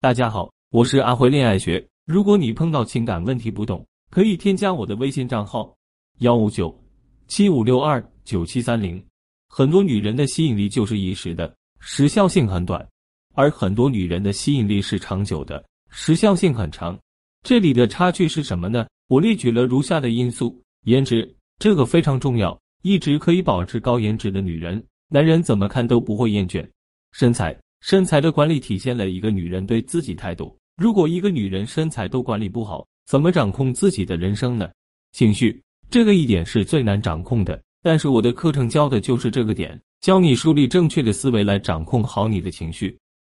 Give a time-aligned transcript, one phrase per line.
[0.00, 1.84] 大家好，我是阿辉恋爱学。
[2.06, 5.76] 如果你碰到情感问题不懂，可以添加我的微信账号
[6.20, 6.72] 幺五九
[7.26, 9.04] 七五六二九七三零。
[9.48, 12.80] 很多女人的吸引力就是一时的，时效性很短；
[13.34, 16.96] 而很多女人的吸引力是长久的，时效性很长。
[17.42, 18.86] 这里的差距是什么呢？
[19.08, 21.28] 我列举了如下的因素：颜值，
[21.58, 22.56] 这个非常重要。
[22.82, 26.64] 一直可以保持高颜值的女人，男人怎么看都不会厌倦。
[27.10, 27.58] 身材。
[27.80, 30.56] 身材的管理体现了一个女人对自己态度。
[30.76, 34.70] 如果一个女人身材都管理不好，怎么掌控自己的人生呢？
[35.12, 42.96] 情绪这个一点是最难掌控的，但是我的课程教的就是这个点，教你树立正确的思维来掌控好你的情绪，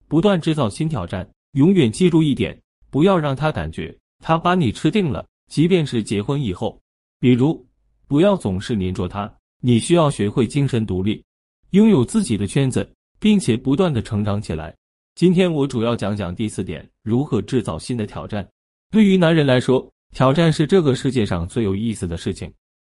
[0.08, 1.28] 不断制造新挑战。
[1.52, 6.80] 永远记住一点，不要让他感觉他把你吃定了，即便是结婚以后。
[7.18, 7.66] 比如，
[8.06, 11.24] 不要总是黏着他，你需要学会精神独立，
[11.70, 12.88] 拥有自己的圈子。
[13.20, 14.74] 并且不断的成长起来。
[15.14, 18.48] 今天我主要讲讲第四点：如何制造新的挑战。
[18.90, 22.50] 对于男人来说，挑战是这个世界上最有意思的事情。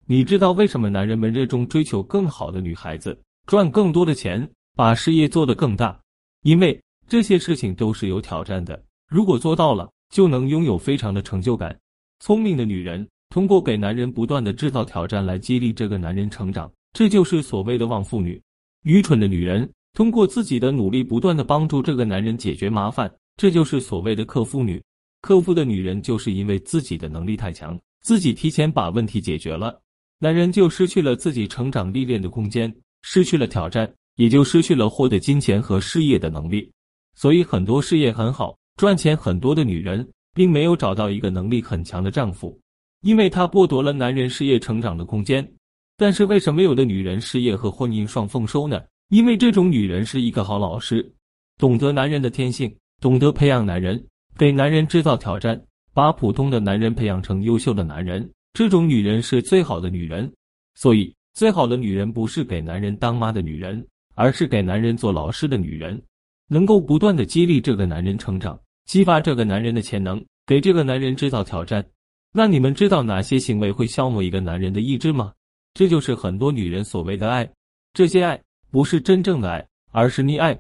[0.07, 5.97] 你知道为什么男人们热衷追求更好的女孩子，赚更多的钱，把事业做得更大？
[6.41, 8.83] 因为这些事情都是有挑战的。
[9.07, 11.77] 如果做到了，就能拥有非常的成就感。
[12.19, 18.41] 聪明的女人通过给男人不断的制造挑战来激励这个男人成长，这就是所谓的旺妇女。
[18.81, 19.69] 愚蠢的女人。
[19.95, 24.79] 通过自己的努力，不断的帮助这个男人解决麻烦，这就是所谓的克夫女。
[25.21, 29.81] 克夫的女人就是因为自己的能力太强，自己提前把问题解决了，
[30.19, 32.71] 男人就失去了自己成长历练的空间，
[33.03, 36.69] 失去了挑战，也就失去了获得金钱和事业的能力。
[37.15, 42.59] 所以，很多事业很好、赚钱很多的女人，并没有找到一个能力很强的丈夫，
[43.01, 45.49] 因为她剥夺了男人事业成长的空间。
[45.95, 48.81] 但是，为什么有的女人事业和婚姻双丰收呢？
[49.09, 51.13] 因为这种女人是一个好老师，
[51.57, 54.03] 懂得男人的天性，懂得培养男人，
[54.37, 55.61] 给男人制造挑战，
[55.93, 58.27] 把普通的男人培养成优秀的男人。
[58.53, 60.31] 这种女人是最好的女人。
[60.73, 66.01] 所以，最好的女人不是给男人当妈的女人，而是给男人做老师的女人，
[66.47, 71.85] 能够不断的激励这个男人成长，激发这个男人的潜能，给这个男人制造挑战。
[72.33, 75.31] 那你们知道哪些行为会消磨一个男人的意志吗？
[75.73, 77.49] 这就是很多女人所谓的爱，
[77.93, 78.41] 这些爱。
[78.75, 80.53] 不是真正的爱，而是溺爱。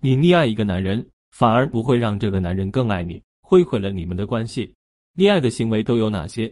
[0.00, 4.74] 你溺爱一个男人，反而不会让这个男人更爱你，会毁了你们的关系。
[5.18, 6.50] 溺爱的行为都有哪些？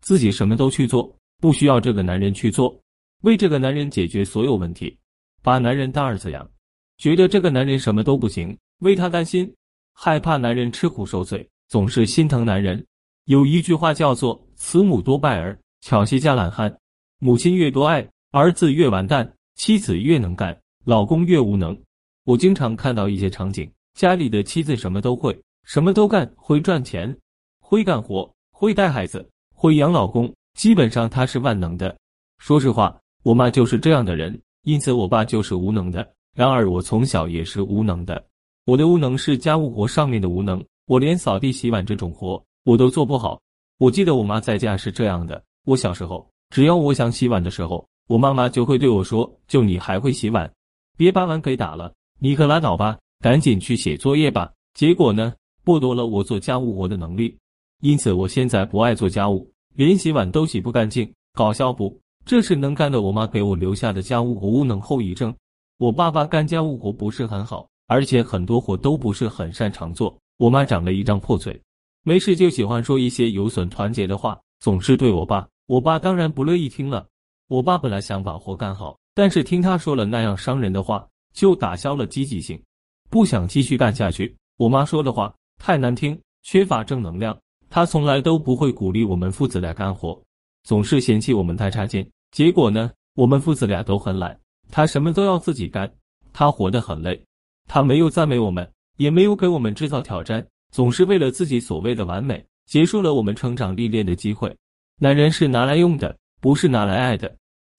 [0.00, 2.76] 自己什么都去做，不需要这个男人去做，
[3.22, 4.98] 为这个男人解决所有问题，
[5.40, 6.50] 把男人当儿子养，
[6.98, 9.48] 觉得这个男人什么都不行，为他担心，
[9.92, 12.84] 害怕男人吃苦受罪，总是心疼男人。
[13.26, 16.76] 有一句话叫做“慈母多败儿，巧妻加懒汉”，
[17.22, 19.32] 母亲越多爱，儿子越完蛋。
[19.56, 21.76] 妻子越能干，老公越无能。
[22.24, 27.16] 我经常看到一些场景：家里的妻子什么都会，什么都干，会赚钱，
[27.58, 31.96] 会干活，会带孩子，会养老公，基本上她是万能的。
[32.38, 36.06] 说实话，我妈就是这样的人，因此我爸就是无能的。
[36.34, 38.22] 然而我从小也是无能的，
[38.66, 43.40] 我的无能是家务活上面的无能，我连扫地、洗碗这种活我都做不好。
[43.78, 47.88] 我记得我妈在家是这样的：我小时候，只要我想洗碗的时候。
[48.08, 50.50] 我妈妈就会对我说：“就你还会洗碗，
[50.96, 55.34] 别把碗给打了，你可拉倒吧，赶紧去写作业吧。”结果呢，
[55.64, 57.36] 剥夺了我做家务活的能力，
[57.80, 61.12] 因此我现在不爱做家务，连洗碗都洗不干净。
[61.32, 61.98] 搞笑不？
[62.24, 65.34] 这是能干的我妈给我留下的家务活无能后遗症。
[65.78, 70.16] 我爸爸干家务活不是很好，而且很多活都不是很擅长做。
[70.38, 71.60] 我妈长了一张破嘴，
[72.02, 75.46] 没事就喜欢说一些有损团结的话，总是对我爸。
[75.66, 77.06] 我爸当然不乐意听了。
[77.48, 82.60] 我爸本来想把活干好，但是听他说了那样伤人的话，就打消了积极性，
[83.08, 84.34] 不想继续干下去。
[84.56, 87.38] 我妈说的话太难听，缺乏正能量。
[87.70, 90.20] 她从来都不会鼓励我们父子俩干活，
[90.64, 92.04] 总是嫌弃我们太差劲。
[92.32, 94.36] 结果呢，我们父子俩都很懒，
[94.72, 95.88] 他什么都要自己干，
[96.32, 97.22] 他活得很累。
[97.68, 104.52] 他没有赞美我们，也没有给我们制造挑战，总是为了自己所谓的完美，结束了我们成长历练的机会。
[104.98, 106.16] 男人是拿来用的。
[106.38, 107.34] 不是拿来爱的。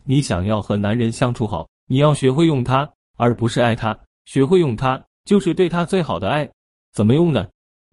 [0.09, 3.97] 你想要和男人相处好，你要学会用他，而不是爱他。
[4.23, 6.49] 学会用他，就是对他最好的爱。
[6.93, 7.45] 怎么用呢？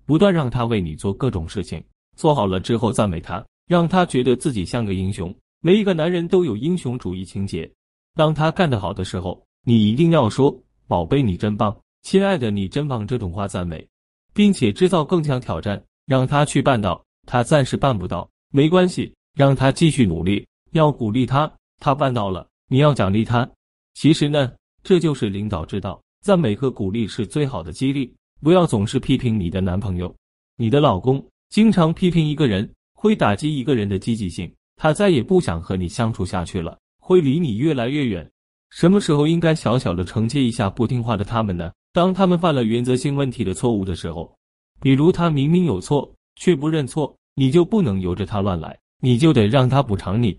[0.06, 1.82] 不断让他为你做各种事情，
[2.16, 5.34] 做好了之后赞美他，让他觉得自己像个英雄。
[5.60, 7.68] 每一个男人都有英雄主义情节。
[8.14, 10.56] 当他干得好的时候，你一定要说
[10.86, 13.84] “宝贝，你真棒，亲爱的，你真棒”这种话赞美，
[14.32, 17.02] 并且制造更强挑战，让他去办到。
[17.26, 20.46] 他暂时办不到，没关系，让他继续努力。
[20.72, 23.48] 要鼓励他，他办到了，你要奖励他。
[23.94, 28.12] 其实呢，这就是领导之道，赞美和鼓励是最好的激励。
[28.40, 30.14] 不要总是批评你的男朋友、
[30.56, 31.24] 你的老公。
[31.50, 38.28] 经常批评一个人，会打击一个人的积极性，他再也不想和你相处下去了，会离你越来越远。
[38.70, 41.72] 什么时候应该小小的惩戒一下不听话的他们呢？
[41.92, 44.36] 当他们犯了原则性问题的错误的时候，
[44.80, 50.36] 比如他明明有错却不认错，你就不能由着他乱来，你就得让他补偿你，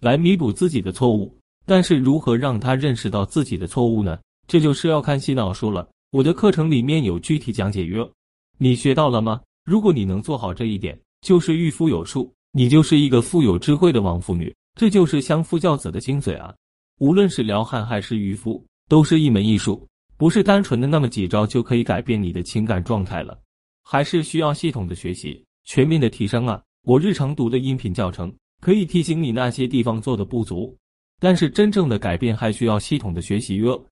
[0.00, 1.36] 来弥补自己的错误。
[1.66, 4.18] 但是如何让他认识到自己的错误呢？
[4.46, 5.86] 这就是要看洗脑书了。
[6.12, 8.10] 我的课程里面有具体讲解哟，
[8.56, 9.40] 你学到了吗？
[9.64, 14.54] 如果你能做好这一点，就是御夫有术，你就是一个富有智慧的王妇女。
[14.74, 16.54] 这就是相夫教子的精髓啊！
[17.00, 19.86] 无论是撩汉还是渔夫，都是一门艺术，
[20.16, 23.38] 不是单纯的那么几招就可以改变你的情感状态了，
[23.84, 26.62] 还是需要系统的学习、全面的提升啊！
[26.84, 30.76] 我日常读的音频教程可以提醒你那些地方做的不足。
[31.20, 33.84] 但是真正的改变还需要系统的学习哟。